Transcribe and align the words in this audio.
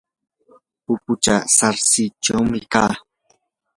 pupuchaw 0.83 1.41
sarsilluyuqmi 1.57 2.59
kaa. 2.73 2.93